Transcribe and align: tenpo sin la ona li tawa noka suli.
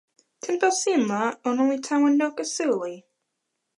tenpo 0.45 0.67
sin 0.79 0.99
la 1.09 1.21
ona 1.47 1.63
li 1.69 1.77
tawa 1.87 2.07
noka 2.19 2.43
suli. 2.55 2.95